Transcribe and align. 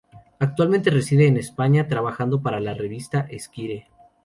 Actualmente 0.39 0.89
reside 0.89 1.27
en 1.27 1.37
España 1.37 1.87
trabajando 1.87 2.41
para 2.41 2.59
la 2.59 2.73
revista 2.73 3.27
Esquire. 3.29 3.87